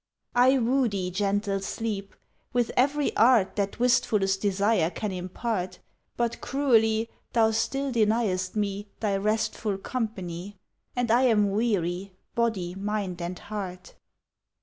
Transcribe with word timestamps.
I 0.33 0.57
woo 0.57 0.87
thee, 0.89 1.11
gentle 1.11 1.59
Sleep, 1.59 2.15
with 2.53 2.71
every 2.75 3.15
art 3.15 3.55
That 3.55 3.73
wistfullest 3.73 4.41
desire 4.41 4.89
can 4.89 5.11
impart; 5.11 5.77
But 6.17 6.41
cruelly 6.41 7.07
Thou 7.33 7.51
still 7.51 7.91
deniest 7.91 8.55
me 8.55 8.87
Thy 8.99 9.15
restful 9.17 9.77
company, 9.77 10.57
And 10.95 11.11
I 11.11 11.25
am 11.25 11.51
weary 11.51 12.13
body, 12.33 12.73
mind 12.73 13.21
and 13.21 13.37
heart. 13.37 13.93